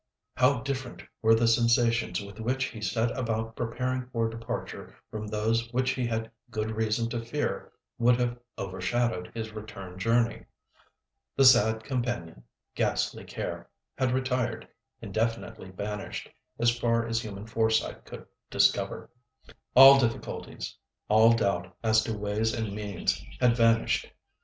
[0.35, 5.71] How different were the sensations with which he set about preparing for departure from those
[5.73, 10.45] which he had good reason to fear would have overshadowed his return journey!
[11.35, 12.43] "The sad companion,
[12.73, 14.67] ghastly Care," had retired,
[15.03, 16.27] indefinitely banished,
[16.57, 19.11] as far as human foresight could discover.
[19.75, 20.75] All difficulties,
[21.09, 24.07] all doubt as to ways and means, had vanished.